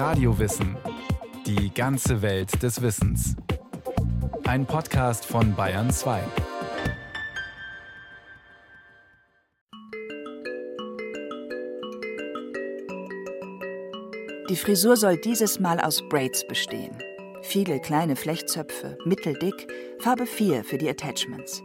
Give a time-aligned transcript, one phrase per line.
[0.00, 0.78] Radiowissen.
[1.44, 3.36] Die ganze Welt des Wissens.
[4.44, 6.22] Ein Podcast von Bayern 2.
[14.48, 16.96] Die Frisur soll dieses Mal aus Braids bestehen.
[17.42, 21.62] Viele kleine Flechtzöpfe, mitteldick, Farbe 4 für die Attachments.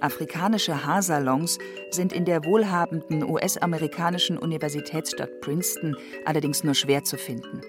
[0.00, 1.58] Afrikanische Haarsalons
[1.90, 7.60] sind in der wohlhabenden US-amerikanischen Universitätsstadt Princeton allerdings nur schwer zu finden.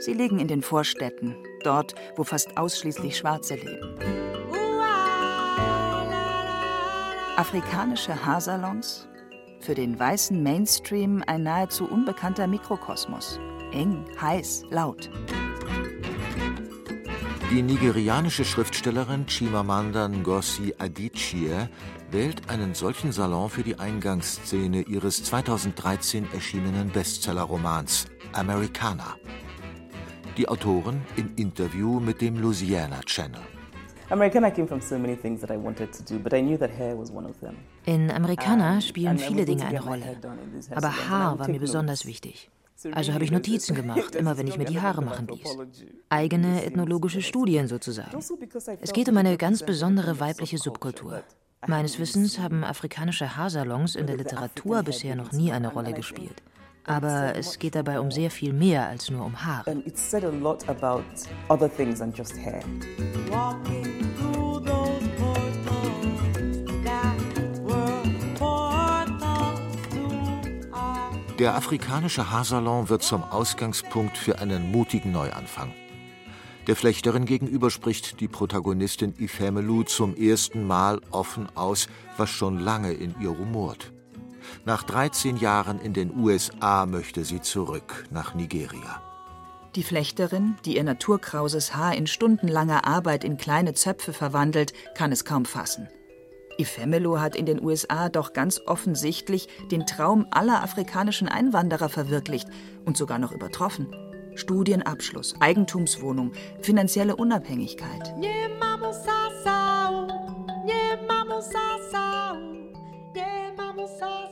[0.00, 3.96] Sie liegen in den Vorstädten, dort, wo fast ausschließlich Schwarze leben.
[7.36, 9.08] Afrikanische Haarsalons?
[9.60, 13.38] Für den weißen Mainstream ein nahezu unbekannter Mikrokosmos.
[13.72, 15.10] Eng, heiß, laut.
[17.50, 21.68] Die nigerianische Schriftstellerin Chimamanda Ngozi Adichie
[22.10, 29.14] wählt einen solchen Salon für die Eingangsszene ihres 2013 erschienenen Bestsellerromans Americana.
[30.36, 33.42] Die Autorin im Interview mit dem Louisiana Channel.
[37.86, 40.16] In Americana spielen viele Dinge eine Rolle,
[40.74, 42.50] aber Haar war mir besonders wichtig.
[42.92, 45.56] Also habe ich Notizen gemacht, immer wenn ich mir die Haare machen ließ.
[46.08, 48.18] Eigene ethnologische Studien sozusagen.
[48.80, 51.22] Es geht um eine ganz besondere weibliche Subkultur.
[51.66, 56.42] Meines Wissens haben afrikanische Haarsalons in der Literatur bisher noch nie eine Rolle gespielt.
[56.84, 59.82] Aber es geht dabei um sehr viel mehr als nur um Haare.
[71.38, 75.74] Der afrikanische Haarsalon wird zum Ausgangspunkt für einen mutigen Neuanfang.
[76.66, 82.92] Der Flechterin gegenüber spricht die Protagonistin Ifemelu zum ersten Mal offen aus, was schon lange
[82.92, 83.92] in ihr rumort.
[84.64, 89.02] Nach 13 Jahren in den USA möchte sie zurück nach Nigeria.
[89.74, 95.26] Die Flechterin, die ihr naturkrauses Haar in stundenlanger Arbeit in kleine Zöpfe verwandelt, kann es
[95.26, 95.86] kaum fassen.
[96.58, 102.48] Ifemelo hat in den USA doch ganz offensichtlich den Traum aller afrikanischen Einwanderer verwirklicht
[102.84, 103.88] und sogar noch übertroffen.
[104.34, 108.14] Studienabschluss, Eigentumswohnung, finanzielle Unabhängigkeit.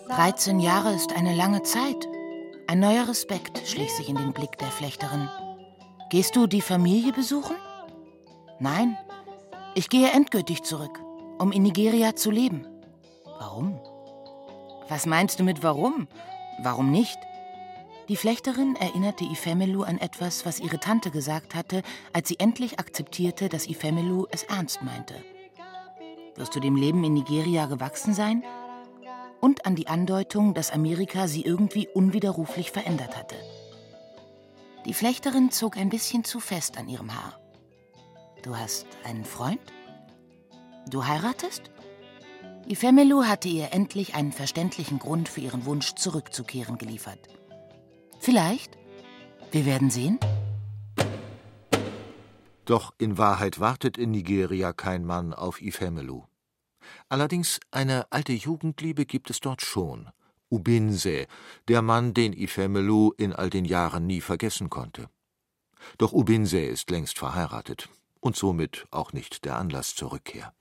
[0.08, 2.08] 13 Jahre ist eine lange Zeit.
[2.66, 5.28] Ein neuer Respekt schlich sich in den Blick der Flechterin.
[6.10, 7.56] Gehst du die Familie besuchen?
[8.60, 8.96] Nein,
[9.74, 11.03] ich gehe endgültig zurück
[11.38, 12.66] um in Nigeria zu leben.
[13.24, 13.80] Warum?
[14.88, 16.08] Was meinst du mit warum?
[16.62, 17.18] Warum nicht?
[18.08, 23.48] Die Flechterin erinnerte Ifemelu an etwas, was ihre Tante gesagt hatte, als sie endlich akzeptierte,
[23.48, 25.14] dass Ifemelu es ernst meinte.
[26.36, 28.44] Wirst du dem Leben in Nigeria gewachsen sein?
[29.40, 33.36] Und an die Andeutung, dass Amerika sie irgendwie unwiderruflich verändert hatte.
[34.84, 37.38] Die Flechterin zog ein bisschen zu fest an ihrem Haar.
[38.42, 39.60] Du hast einen Freund?
[40.90, 41.70] Du heiratest?
[42.66, 47.28] Ifemelu hatte ihr endlich einen verständlichen Grund für ihren Wunsch zurückzukehren geliefert.
[48.20, 48.78] Vielleicht?
[49.50, 50.18] Wir werden sehen.
[52.64, 56.24] Doch in Wahrheit wartet in Nigeria kein Mann auf Ifemelu.
[57.08, 60.08] Allerdings eine alte Jugendliebe gibt es dort schon.
[60.50, 61.26] Ubinse,
[61.68, 65.08] der Mann, den Ifemelu in all den Jahren nie vergessen konnte.
[65.98, 67.88] Doch Ubinse ist längst verheiratet
[68.20, 70.54] und somit auch nicht der Anlass zur Rückkehr.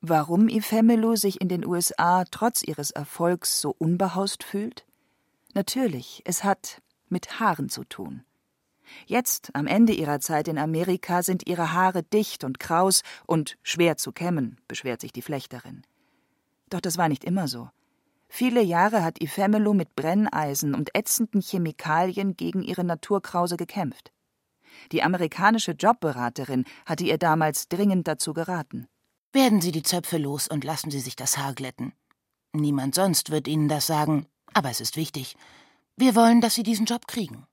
[0.00, 4.86] Warum Ifemelu sich in den USA trotz ihres Erfolgs so unbehaust fühlt?
[5.54, 8.24] Natürlich, es hat mit Haaren zu tun.
[9.06, 13.96] Jetzt, am Ende ihrer Zeit in Amerika, sind ihre Haare dicht und kraus und schwer
[13.96, 15.82] zu kämmen, beschwert sich die Flechterin.
[16.70, 17.70] Doch das war nicht immer so.
[18.28, 24.12] Viele Jahre hat Ifemelu mit Brenneisen und ätzenden Chemikalien gegen ihre Naturkrause gekämpft.
[24.92, 28.88] Die amerikanische Jobberaterin hatte ihr damals dringend dazu geraten.
[29.36, 31.92] Werden Sie die Zöpfe los und lassen Sie sich das Haar glätten.
[32.54, 34.24] Niemand sonst wird Ihnen das sagen,
[34.54, 35.36] aber es ist wichtig.
[35.94, 37.46] Wir wollen, dass Sie diesen Job kriegen.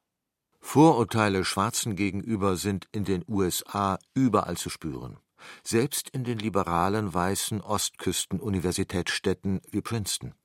[0.62, 5.18] Vorurteile Schwarzen gegenüber sind in den USA überall zu spüren.
[5.62, 10.36] Selbst in den liberalen weißen Ostküsten-Universitätsstädten wie Princeton.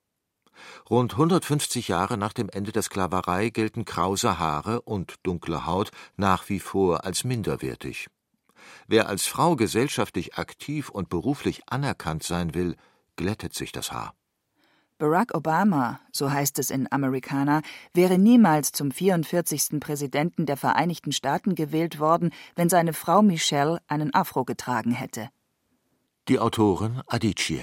[0.90, 6.48] Rund 150 Jahre nach dem Ende der Sklaverei gelten krause Haare und dunkle Haut nach
[6.48, 8.08] wie vor als minderwertig.
[8.86, 12.76] Wer als Frau gesellschaftlich aktiv und beruflich anerkannt sein will,
[13.16, 14.14] glättet sich das Haar.
[14.98, 17.62] Barack Obama, so heißt es in Americana,
[17.94, 19.78] wäre niemals zum 44.
[19.78, 25.28] Präsidenten der Vereinigten Staaten gewählt worden, wenn seine Frau Michelle einen Afro getragen hätte.
[26.28, 27.62] Die Autorin Adichie.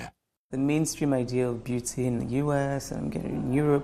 [0.51, 3.83] The mainstream ideal of beauty in the US and in Europe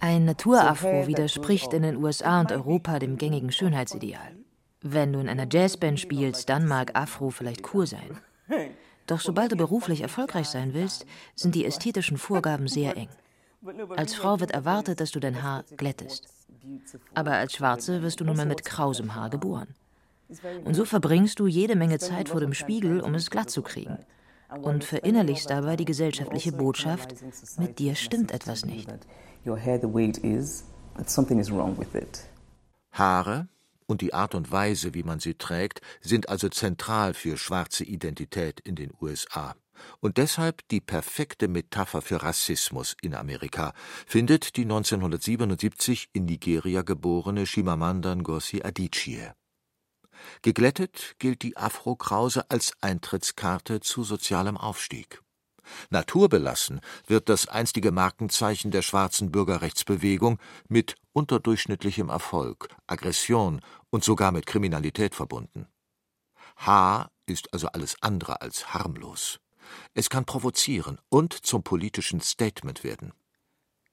[0.00, 4.34] Ein Naturafro widerspricht in den USA und Europa dem gängigen Schönheitsideal.
[4.82, 8.18] Wenn du in einer Jazzband spielst, dann mag Afro vielleicht cool sein.
[9.06, 11.04] Doch sobald du beruflich erfolgreich sein willst,
[11.34, 13.08] sind die ästhetischen Vorgaben sehr eng.
[13.96, 16.28] Als Frau wird erwartet, dass du dein Haar glättest.
[17.14, 19.74] Aber als Schwarze wirst du nun mal mit krausem Haar geboren.
[20.64, 23.98] Und so verbringst du jede Menge Zeit vor dem Spiegel, um es glatt zu kriegen.
[24.62, 27.14] Und verinnerlichst dabei die gesellschaftliche Botschaft,
[27.58, 28.88] mit dir stimmt etwas nicht.
[32.92, 33.48] Haare
[33.90, 38.60] und die Art und Weise, wie man sie trägt, sind also zentral für schwarze Identität
[38.60, 39.56] in den USA.
[40.00, 43.72] Und deshalb die perfekte Metapher für Rassismus in Amerika,
[44.06, 49.30] findet die 1977 in Nigeria geborene Chimamanda Ngozi Adichie.
[50.42, 55.22] Geglättet gilt die Afro-Krause als Eintrittskarte zu sozialem Aufstieg.
[55.90, 60.38] Naturbelassen wird das einstige Markenzeichen der schwarzen Bürgerrechtsbewegung
[60.68, 63.60] mit unterdurchschnittlichem Erfolg, Aggression
[63.90, 65.66] und sogar mit Kriminalität verbunden.
[66.56, 69.40] Haar ist also alles andere als harmlos.
[69.94, 73.12] Es kann provozieren und zum politischen Statement werden.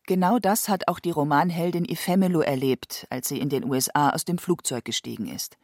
[0.06, 4.38] Genau das hat auch die Romanheldin Ifemelo erlebt, als sie in den USA aus dem
[4.38, 5.58] Flugzeug gestiegen ist.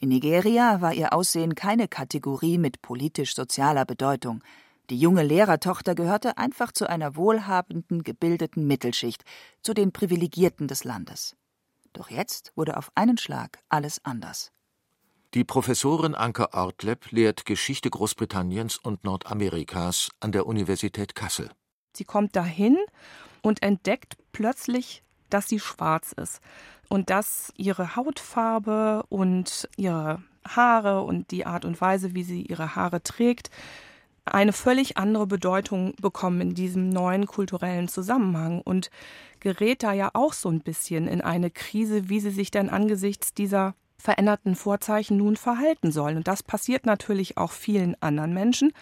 [0.00, 4.42] In Nigeria war ihr Aussehen keine Kategorie mit politisch-sozialer Bedeutung.
[4.90, 9.22] Die junge Lehrertochter gehörte einfach zu einer wohlhabenden, gebildeten Mittelschicht,
[9.62, 11.36] zu den Privilegierten des Landes.
[11.92, 14.50] Doch jetzt wurde auf einen Schlag alles anders.
[15.34, 21.50] Die Professorin Anke Ortleb lehrt Geschichte Großbritanniens und Nordamerikas an der Universität Kassel.
[21.92, 22.78] Sie kommt dahin
[23.42, 26.40] und entdeckt plötzlich, dass sie schwarz ist
[26.88, 32.74] und dass ihre Hautfarbe und ihre Haare und die Art und Weise, wie sie ihre
[32.74, 33.50] Haare trägt,
[34.34, 38.60] eine völlig andere Bedeutung bekommen in diesem neuen kulturellen Zusammenhang.
[38.60, 38.90] Und
[39.40, 43.34] gerät da ja auch so ein bisschen in eine Krise, wie sie sich denn angesichts
[43.34, 46.16] dieser veränderten Vorzeichen nun verhalten sollen.
[46.16, 48.72] Und das passiert natürlich auch vielen anderen Menschen,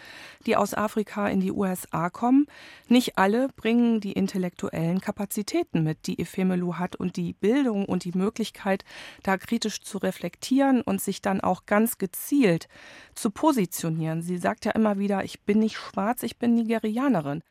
[0.46, 2.46] die aus Afrika in die USA kommen.
[2.88, 8.16] Nicht alle bringen die intellektuellen Kapazitäten mit, die Efemelu hat und die Bildung und die
[8.16, 8.84] Möglichkeit,
[9.22, 12.68] da kritisch zu reflektieren und sich dann auch ganz gezielt
[13.14, 14.20] zu positionieren.
[14.20, 17.42] Sie sagt ja immer wieder, ich bin nicht schwarz, ich bin Nigerianerin.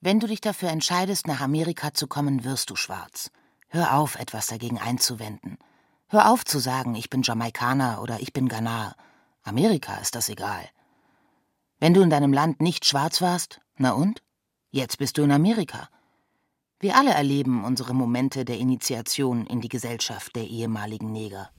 [0.00, 3.30] Wenn du dich dafür entscheidest, nach Amerika zu kommen, wirst du schwarz.
[3.68, 5.56] Hör auf, etwas dagegen einzuwenden.
[6.14, 8.94] Hör auf zu sagen, ich bin Jamaikaner oder ich bin Ghanaer.
[9.42, 10.62] Amerika ist das egal.
[11.80, 14.22] Wenn du in deinem Land nicht schwarz warst, na und?
[14.70, 15.88] Jetzt bist du in Amerika.
[16.78, 21.50] Wir alle erleben unsere Momente der Initiation in die Gesellschaft der ehemaligen Neger.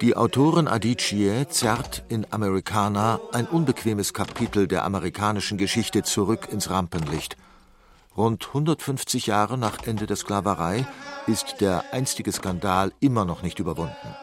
[0.00, 7.36] Die Autorin Adichie zerrt in Americana ein unbequemes Kapitel der amerikanischen Geschichte zurück ins Rampenlicht
[8.16, 10.86] Rund 150 Jahre nach Ende der Sklaverei
[11.26, 14.16] ist der einstige Skandal immer noch nicht überwunden.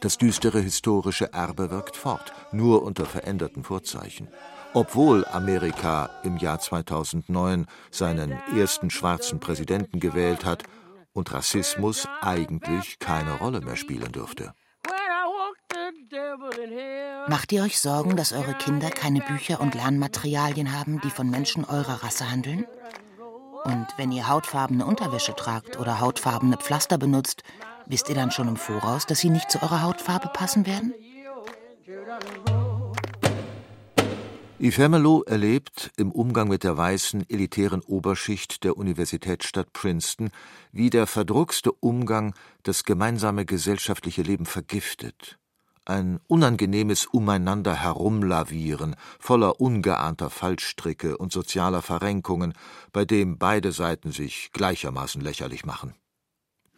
[0.00, 4.28] Das düstere historische Erbe wirkt fort, nur unter veränderten Vorzeichen.
[4.72, 10.64] Obwohl Amerika im Jahr 2009 seinen ersten schwarzen Präsidenten gewählt hat
[11.12, 14.52] und Rassismus eigentlich keine Rolle mehr spielen dürfte.
[17.28, 21.64] Macht ihr euch Sorgen, dass eure Kinder keine Bücher und Lernmaterialien haben, die von Menschen
[21.64, 22.66] eurer Rasse handeln?
[23.64, 27.42] Und wenn ihr hautfarbene Unterwäsche tragt oder hautfarbene Pflaster benutzt,
[27.86, 30.92] wisst ihr dann schon im Voraus, dass sie nicht zu eurer Hautfarbe passen werden?
[34.58, 40.30] Ifemelo erlebt im Umgang mit der weißen, elitären Oberschicht der Universitätsstadt Princeton,
[40.72, 45.38] wie der verdruckste Umgang das gemeinsame gesellschaftliche Leben vergiftet
[45.84, 52.54] ein unangenehmes Umeinander herumlavieren, voller ungeahnter Fallstricke und sozialer Verrenkungen,
[52.92, 55.94] bei dem beide Seiten sich gleichermaßen lächerlich machen.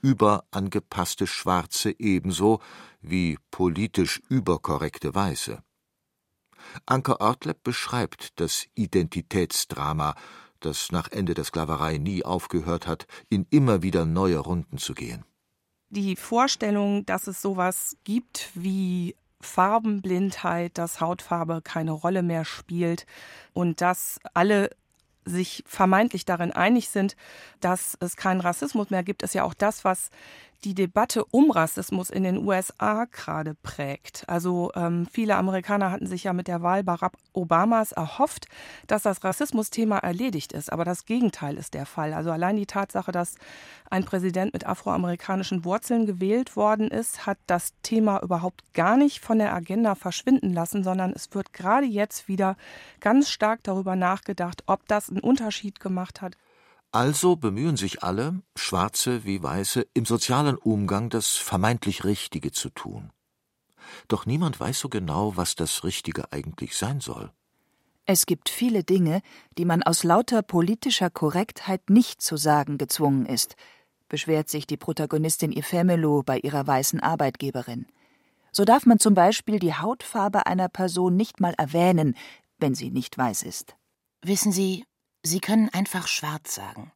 [0.03, 2.61] Überangepasste Schwarze ebenso
[3.01, 5.63] wie politisch überkorrekte Weiße.
[6.85, 10.15] Anke Ortleb beschreibt das Identitätsdrama,
[10.61, 15.25] das nach Ende der Sklaverei nie aufgehört hat, in immer wieder neue Runden zu gehen
[15.91, 23.07] die Vorstellung, dass es sowas gibt wie Farbenblindheit, dass Hautfarbe keine Rolle mehr spielt
[23.53, 24.71] und dass alle
[25.25, 27.17] sich vermeintlich darin einig sind,
[27.61, 30.11] dass es keinen Rassismus mehr gibt, ist ja auch das, was
[30.65, 34.25] die Debatte um Rassismus in den USA gerade prägt.
[34.29, 38.47] Also ähm, viele Amerikaner hatten sich ja mit der Wahl Barack Obamas erhofft,
[38.87, 40.73] dass das Rassismusthema erledigt ist.
[40.73, 42.13] Aber das Gegenteil ist der Fall.
[42.15, 43.37] Also allein die Tatsache, dass
[43.91, 49.39] ein Präsident mit afroamerikanischen Wurzeln gewählt worden ist, hat das Thema überhaupt gar nicht von
[49.39, 52.57] der Agenda verschwinden lassen, sondern es wird gerade jetzt wieder
[53.01, 56.37] ganz stark darüber nachgedacht, ob das einen Unterschied gemacht hat
[56.97, 63.11] also bemühen sich alle, Schwarze wie Weiße, im sozialen Umgang das vermeintlich Richtige zu tun.
[64.09, 67.31] Doch niemand weiß so genau, was das Richtige eigentlich sein soll.
[68.07, 69.21] Es gibt viele Dinge,
[69.59, 73.57] die man aus lauter politischer Korrektheit nicht zu sagen gezwungen ist,
[74.09, 77.85] beschwert sich die Protagonistin Ifemelo bei ihrer weißen Arbeitgeberin.
[78.53, 82.17] So darf man zum Beispiel die Hautfarbe einer Person nicht mal erwähnen,
[82.59, 83.77] wenn sie nicht weiß ist.
[84.23, 84.87] Wissen Sie,
[85.27, 86.93] Sie können einfach schwarz sagen.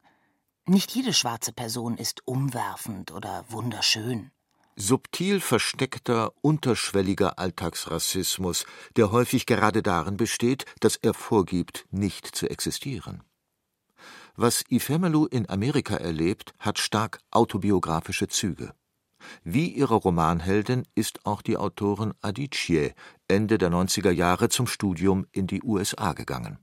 [0.65, 4.31] Nicht jede schwarze Person ist umwerfend oder wunderschön.
[4.77, 13.21] Subtil versteckter, unterschwelliger Alltagsrassismus, der häufig gerade darin besteht, dass er vorgibt, nicht zu existieren.
[14.37, 18.73] Was Ifemelu in Amerika erlebt, hat stark autobiografische Züge.
[19.43, 22.93] Wie ihre Romanheldin ist auch die Autorin Adichie
[23.27, 26.59] Ende der 90er Jahre zum Studium in die USA gegangen.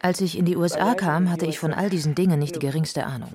[0.00, 3.06] Als ich in die USA kam, hatte ich von all diesen Dingen nicht die geringste
[3.06, 3.32] Ahnung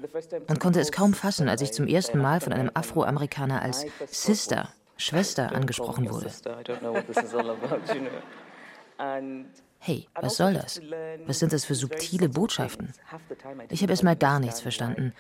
[0.48, 4.70] und konnte es kaum fassen, als ich zum ersten Mal von einem Afroamerikaner als Sister,
[4.98, 6.32] Schwester angesprochen wurde.
[9.82, 10.82] Hey, was soll das?
[11.26, 12.94] Was sind das für subtile Botschaften?
[13.70, 15.14] Ich habe erstmal gar nichts verstanden.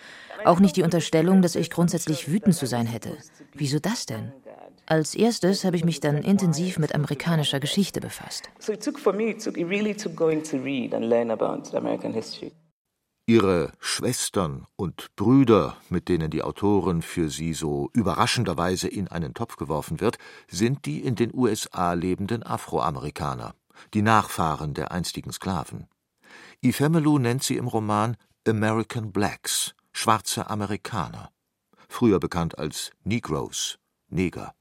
[0.43, 3.17] Auch nicht die Unterstellung, dass ich grundsätzlich wütend zu sein hätte.
[3.53, 4.33] Wieso das denn?
[4.89, 8.49] Als erstes habe ich mich dann intensiv mit amerikanischer Geschichte befasst.
[13.27, 19.57] Ihre Schwestern und Brüder, mit denen die Autorin für sie so überraschenderweise in einen Topf
[19.57, 20.17] geworfen wird,
[20.49, 23.53] sind die in den USA lebenden Afroamerikaner,
[23.93, 25.87] die Nachfahren der einstigen Sklaven.
[26.61, 28.17] Ifemelu nennt sie im Roman
[28.47, 31.29] American Blacks, schwarze Amerikaner,
[31.87, 33.77] früher bekannt als Negroes,
[34.09, 34.55] Neger.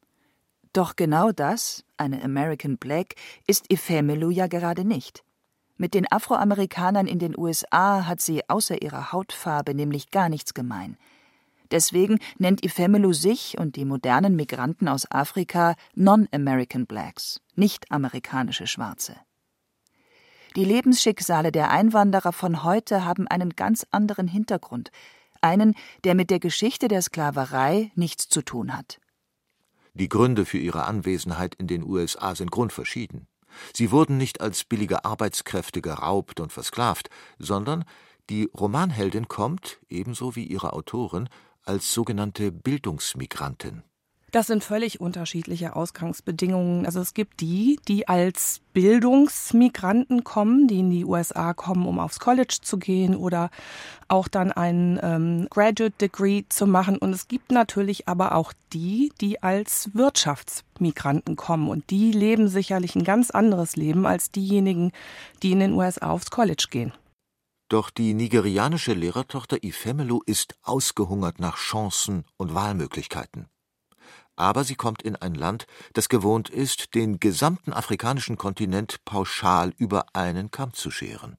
[0.72, 3.14] Doch genau das, eine American Black,
[3.46, 5.25] ist Ifemelu ja gerade nicht.
[5.76, 10.96] Mit den Afroamerikanern in den USA hat sie außer ihrer Hautfarbe nämlich gar nichts gemein.
[11.70, 19.16] Deswegen nennt Ifemelu sich und die modernen Migranten aus Afrika Non-American Blacks, nicht amerikanische Schwarze.
[20.56, 24.90] Die Lebensschicksale der Einwanderer von heute haben einen ganz anderen Hintergrund,
[25.40, 28.98] einen, der mit der Geschichte der Sklaverei nichts zu tun hat.
[29.99, 33.26] Die Gründe für ihre Anwesenheit in den USA sind grundverschieden.
[33.75, 37.85] Sie wurden nicht als billige Arbeitskräfte geraubt und versklavt, sondern
[38.31, 41.28] die Romanheldin kommt, ebenso wie ihre Autorin,
[41.64, 43.83] als sogenannte Bildungsmigrantin.
[44.30, 46.85] Das sind völlig unterschiedliche Ausgangsbedingungen.
[46.85, 52.20] Also es gibt die, die als Bildungsmigranten kommen, die in die USA kommen, um aufs
[52.20, 53.50] College zu gehen oder
[54.06, 56.99] auch dann ein ähm, Graduate Degree zu machen.
[56.99, 61.70] Und es gibt natürlich aber auch die, die als Wirtschaftsmigranten kommen.
[61.70, 64.92] Und die leben sicherlich ein ganz anderes Leben als diejenigen,
[65.42, 66.92] die in den USA aufs College gehen.
[67.70, 73.49] Doch die nigerianische Lehrertochter Ifemelu ist ausgehungert nach Chancen und Wahlmöglichkeiten
[74.38, 80.07] aber sie kommt in ein Land, das gewohnt ist, den gesamten afrikanischen Kontinent pauschal über
[80.14, 81.37] einen Kamm zu scheren.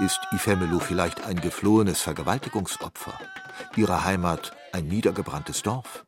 [0.00, 3.18] Ist Ifemelu vielleicht ein geflohenes Vergewaltigungsopfer?
[3.76, 6.04] Ihre Heimat ein niedergebranntes Dorf?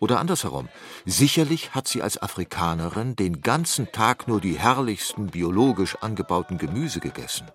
[0.00, 0.68] Oder andersherum,
[1.06, 7.50] sicherlich hat sie als Afrikanerin den ganzen Tag nur die herrlichsten biologisch angebauten Gemüse gegessen.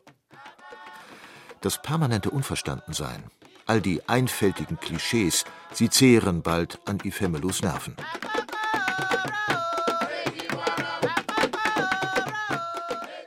[1.61, 3.23] Das permanente Unverstandensein,
[3.69, 7.95] all die einfältigen Klischees, sie zehren bald an Ifemelus Nerven.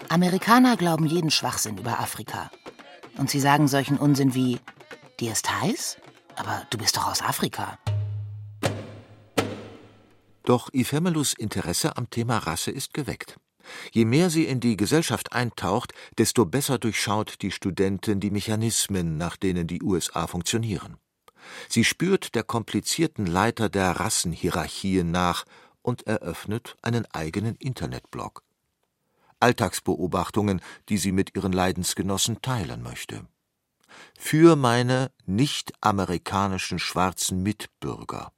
[0.08, 2.50] Amerikaner glauben jeden Schwachsinn über Afrika.
[3.16, 4.58] Und sie sagen solchen Unsinn wie,
[5.20, 5.98] dir ist heiß?
[6.34, 7.78] Aber du bist doch aus Afrika.
[10.42, 13.36] Doch Ifemelus Interesse am Thema Rasse ist geweckt.
[13.92, 19.36] Je mehr sie in die Gesellschaft eintaucht, desto besser durchschaut die Studentin die Mechanismen, nach
[19.36, 20.96] denen die USA funktionieren.
[21.68, 25.44] Sie spürt der komplizierten Leiter der Rassenhierarchien nach
[25.82, 28.42] und eröffnet einen eigenen Internetblog.
[29.40, 33.26] Alltagsbeobachtungen, die sie mit ihren Leidensgenossen teilen möchte.
[34.18, 38.32] Für meine nicht-amerikanischen schwarzen Mitbürger.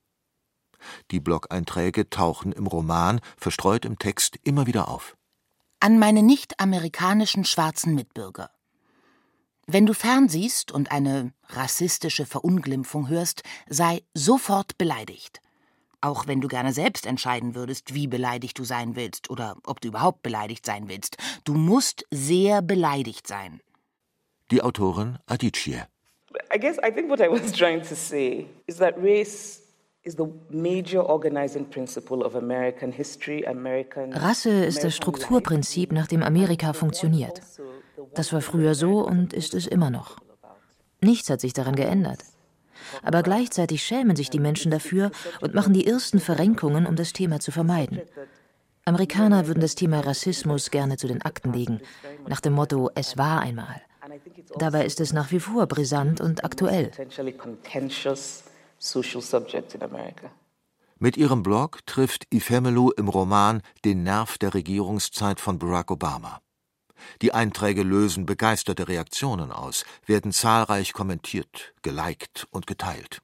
[1.10, 5.16] Die Blog-Einträge tauchen im Roman, verstreut im Text, immer wieder auf.
[5.80, 8.50] An meine nicht-amerikanischen schwarzen Mitbürger.
[9.66, 15.40] Wenn du fernsiehst und eine rassistische Verunglimpfung hörst, sei sofort beleidigt.
[16.02, 19.88] Auch wenn du gerne selbst entscheiden würdest, wie beleidigt du sein willst oder ob du
[19.88, 21.16] überhaupt beleidigt sein willst.
[21.44, 23.60] Du musst sehr beleidigt sein.
[24.50, 25.80] Die Autorin Adichie.
[26.54, 29.62] I guess I think what I was trying to say is that race
[34.12, 37.40] Rasse ist das Strukturprinzip, nach dem Amerika funktioniert.
[38.12, 40.18] Das war früher so und ist es immer noch.
[41.00, 42.18] Nichts hat sich daran geändert.
[43.02, 47.40] Aber gleichzeitig schämen sich die Menschen dafür und machen die ersten Verrenkungen, um das Thema
[47.40, 48.02] zu vermeiden.
[48.84, 51.80] Amerikaner würden das Thema Rassismus gerne zu den Akten legen,
[52.28, 53.80] nach dem Motto Es war einmal.
[54.58, 56.90] Dabei ist es nach wie vor brisant und aktuell.
[60.98, 66.42] Mit ihrem Blog trifft Ifemelu im Roman den Nerv der Regierungszeit von Barack Obama.
[67.22, 73.22] Die Einträge lösen begeisterte Reaktionen aus, werden zahlreich kommentiert, geliked und geteilt.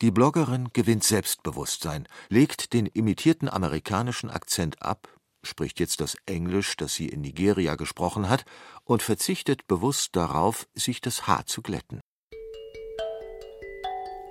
[0.00, 5.08] Die Bloggerin gewinnt Selbstbewusstsein, legt den imitierten amerikanischen Akzent ab,
[5.42, 8.46] spricht jetzt das Englisch, das sie in Nigeria gesprochen hat,
[8.84, 12.00] und verzichtet bewusst darauf, sich das Haar zu glätten.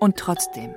[0.02, 0.74] Und trotzdem,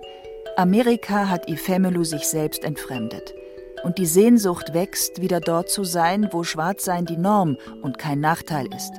[0.59, 3.35] Amerika hat Ifemelu sich selbst entfremdet
[3.83, 8.67] und die Sehnsucht wächst, wieder dort zu sein, wo Schwarzsein die Norm und kein Nachteil
[8.67, 8.93] ist.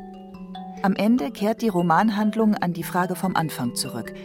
[0.82, 4.16] Am Ende kehrt die Romanhandlung an die Frage vom Anfang zurück.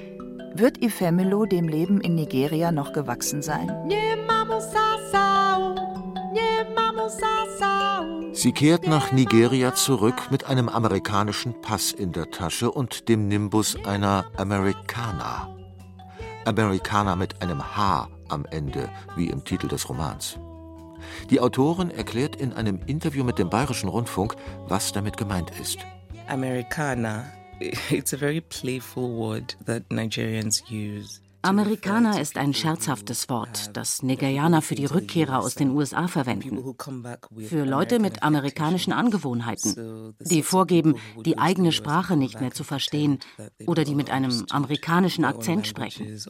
[0.54, 3.70] Wird Ifemelo dem Leben in Nigeria noch gewachsen sein?
[8.32, 13.76] Sie kehrt nach Nigeria zurück mit einem amerikanischen Pass in der Tasche und dem Nimbus
[13.84, 15.59] einer Americana.
[16.44, 20.38] Americana mit einem H am Ende, wie im Titel des Romans.
[21.30, 24.36] Die Autorin erklärt in einem Interview mit dem Bayerischen Rundfunk,
[24.68, 25.78] was damit gemeint ist.
[26.28, 27.24] Americana,
[27.90, 31.20] it's a very playful word that Nigerians use.
[31.42, 36.74] Amerikaner ist ein scherzhaftes Wort, das Nigerianer für die Rückkehrer aus den USA verwenden.
[37.48, 43.20] Für Leute mit amerikanischen Angewohnheiten, die vorgeben, die eigene Sprache nicht mehr zu verstehen
[43.66, 46.20] oder die mit einem amerikanischen Akzent sprechen.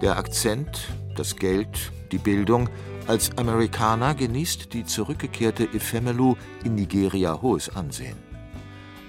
[0.00, 2.68] Der Akzent, das Geld, die Bildung.
[3.08, 8.27] Als Amerikaner genießt die zurückgekehrte Efemelu in Nigeria hohes Ansehen.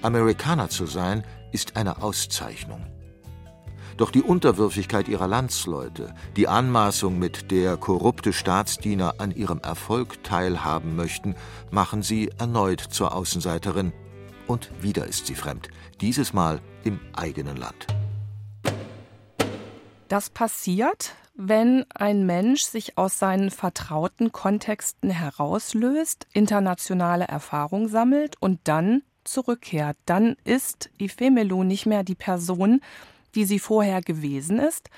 [0.02, 2.86] Amerikaner zu sein, ist eine Auszeichnung.
[3.98, 10.96] Doch die Unterwürfigkeit ihrer Landsleute, die Anmaßung, mit der korrupte Staatsdiener an ihrem Erfolg teilhaben
[10.96, 11.36] möchten,
[11.70, 13.92] machen sie erneut zur Außenseiterin.
[14.48, 15.68] Und wieder ist sie fremd,
[16.00, 17.88] dieses Mal im eigenen Land.
[20.08, 28.62] Das passiert, wenn ein Mensch sich aus seinen vertrauten Kontexten herauslöst, internationale Erfahrung sammelt und
[28.64, 29.98] dann zurückkehrt.
[30.06, 32.82] Dann ist Ifemelu nicht mehr die Person,
[33.36, 34.90] die sie vorher gewesen ist,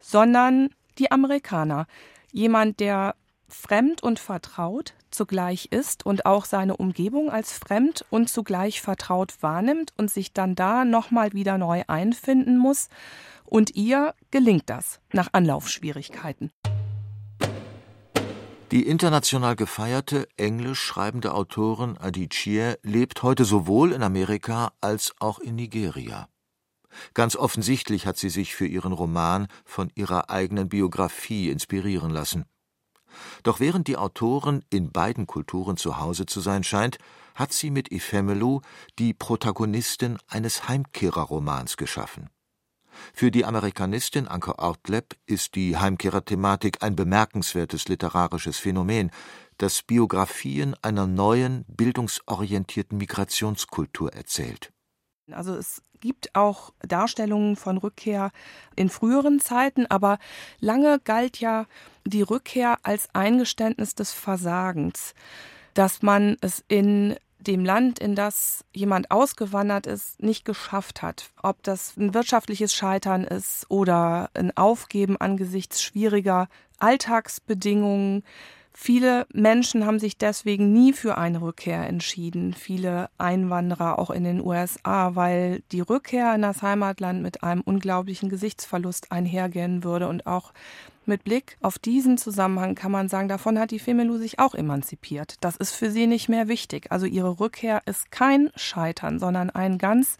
[0.00, 1.86] sondern die Amerikaner.
[2.32, 3.14] Jemand, der
[3.48, 9.92] fremd und vertraut zugleich ist und auch seine Umgebung als fremd und zugleich vertraut wahrnimmt
[9.96, 12.88] und sich dann da nochmal wieder neu einfinden muss
[13.44, 16.52] und ihr gelingt das nach Anlaufschwierigkeiten.
[18.70, 25.56] Die international gefeierte englisch schreibende Autorin Adichie lebt heute sowohl in Amerika als auch in
[25.56, 26.28] Nigeria.
[27.12, 32.44] Ganz offensichtlich hat sie sich für ihren Roman von ihrer eigenen Biografie inspirieren lassen.
[33.42, 36.98] Doch während die Autorin in beiden Kulturen zu Hause zu sein scheint,
[37.34, 38.60] hat sie mit Ifemelu
[39.00, 42.30] die Protagonistin eines Heimkehrerromans geschaffen.
[43.12, 49.10] Für die Amerikanistin Anke Ortleb ist die Heimkehrerthematik ein bemerkenswertes literarisches Phänomen,
[49.58, 54.72] das Biografien einer neuen, bildungsorientierten Migrationskultur erzählt.
[55.30, 58.30] Also es gibt auch Darstellungen von Rückkehr
[58.74, 60.18] in früheren Zeiten, aber
[60.58, 61.66] lange galt ja
[62.04, 65.14] die Rückkehr als Eingeständnis des Versagens,
[65.74, 71.30] dass man es in dem Land, in das jemand ausgewandert ist, nicht geschafft hat.
[71.42, 76.48] Ob das ein wirtschaftliches Scheitern ist oder ein Aufgeben angesichts schwieriger
[76.78, 78.24] Alltagsbedingungen.
[78.72, 84.40] Viele Menschen haben sich deswegen nie für eine Rückkehr entschieden, viele Einwanderer auch in den
[84.40, 90.52] USA, weil die Rückkehr in das Heimatland mit einem unglaublichen Gesichtsverlust einhergehen würde und auch
[91.10, 95.34] mit Blick auf diesen Zusammenhang kann man sagen, davon hat die Femelu sich auch emanzipiert.
[95.42, 96.90] Das ist für sie nicht mehr wichtig.
[96.90, 100.16] Also ihre Rückkehr ist kein Scheitern, sondern ein ganz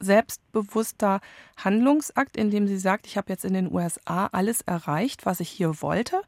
[0.00, 1.20] selbstbewusster
[1.56, 5.48] Handlungsakt, in dem sie sagt, ich habe jetzt in den USA alles erreicht, was ich
[5.48, 6.22] hier wollte.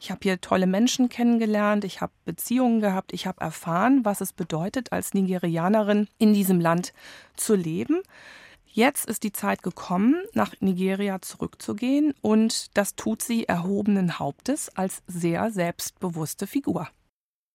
[0.00, 4.32] Ich habe hier tolle Menschen kennengelernt, ich habe Beziehungen gehabt, ich habe erfahren, was es
[4.32, 6.92] bedeutet, als Nigerianerin in diesem Land
[7.36, 8.02] zu leben.
[8.74, 15.02] Jetzt ist die Zeit gekommen, nach Nigeria zurückzugehen und das tut sie erhobenen Hauptes als
[15.06, 16.88] sehr selbstbewusste Figur.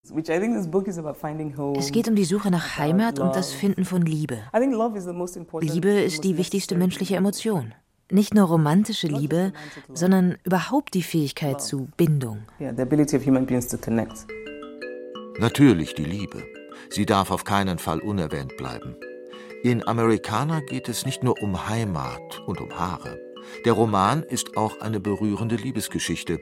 [0.03, 4.43] Es geht um die Suche nach Heimat und das Finden von Liebe.
[5.61, 7.73] Liebe ist die wichtigste menschliche Emotion.
[8.11, 9.53] Nicht nur romantische Liebe,
[9.95, 12.43] sondern überhaupt die Fähigkeit zu Bindung.
[15.39, 16.43] Natürlich die Liebe.
[16.91, 18.95] Sie darf auf keinen Fall unerwähnt bleiben.
[19.63, 23.19] In Amerikaner geht es nicht nur um Heimat und um Haare.
[23.65, 26.39] Der Roman ist auch eine berührende Liebesgeschichte.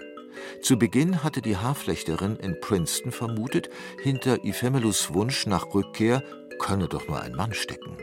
[0.61, 3.69] Zu Beginn hatte die Haarflechterin in Princeton vermutet,
[4.03, 6.23] hinter Ifemelus Wunsch nach Rückkehr
[6.59, 7.97] könne doch nur ein Mann stecken.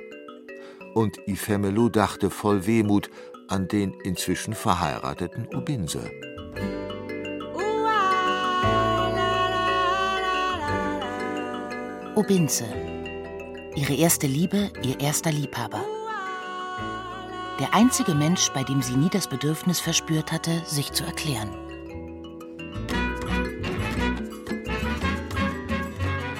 [0.94, 3.10] Und Ifemelu dachte voll Wehmut
[3.48, 6.10] an den inzwischen verheirateten Ubinse.
[12.14, 12.91] Ubinse.
[13.74, 15.82] Ihre erste Liebe, ihr erster Liebhaber.
[17.58, 21.48] Der einzige Mensch, bei dem sie nie das Bedürfnis verspürt hatte, sich zu erklären.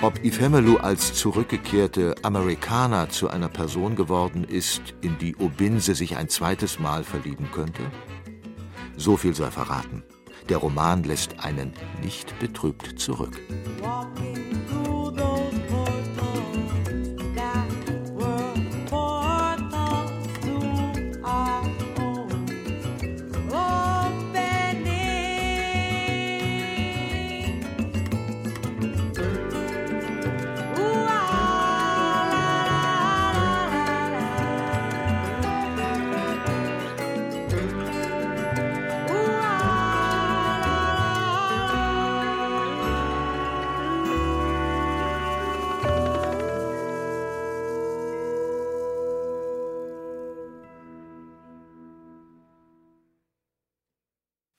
[0.02, 6.28] Ob Ifemelu als zurückgekehrte Amerikaner zu einer Person geworden ist, in die Obinse sich ein
[6.28, 7.82] zweites Mal verlieben könnte?
[8.96, 10.02] So viel sei verraten.
[10.48, 13.40] Der Roman lässt einen nicht betrübt zurück.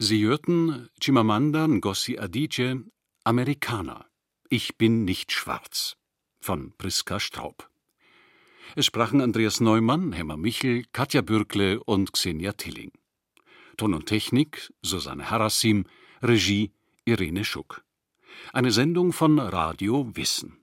[0.05, 2.83] Sie hörten Chimamanda Ngozi Adichie
[3.23, 4.05] Amerikaner.
[4.49, 5.95] Ich bin nicht schwarz
[6.41, 7.69] von Priska Straub.
[8.75, 12.91] Es sprachen Andreas Neumann, Hemmer Michel, Katja Bürkle und Xenia Tilling.
[13.77, 15.85] Ton und Technik Susanne Harassim,
[16.21, 16.73] Regie
[17.05, 17.85] Irene Schuck.
[18.51, 20.62] Eine Sendung von Radio Wissen.